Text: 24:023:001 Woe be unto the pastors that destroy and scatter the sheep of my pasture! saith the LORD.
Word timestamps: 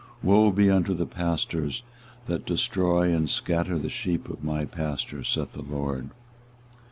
24:023:001 0.23 0.31
Woe 0.33 0.51
be 0.51 0.67
unto 0.71 0.93
the 0.95 1.05
pastors 1.05 1.83
that 2.25 2.43
destroy 2.43 3.13
and 3.13 3.29
scatter 3.29 3.77
the 3.77 3.87
sheep 3.87 4.27
of 4.29 4.43
my 4.43 4.65
pasture! 4.65 5.23
saith 5.23 5.53
the 5.53 5.61
LORD. 5.61 6.09